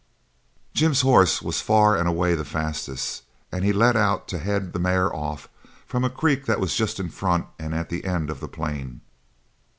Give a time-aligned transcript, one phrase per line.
[0.73, 4.79] Jim's horse was far and away the fastest, and he let out to head the
[4.79, 5.47] mare off
[5.85, 9.01] from a creek that was just in front and at the end of the plain.